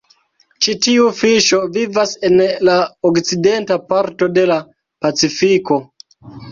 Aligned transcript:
Ĉi 0.65 0.73
tiu 0.85 1.03
fiŝo 1.19 1.59
vivas 1.75 2.15
en 2.31 2.39
la 2.71 2.79
okcidenta 3.11 3.81
parto 3.95 4.35
de 4.41 4.51
la 4.55 4.61
Pacifiko. 5.07 5.81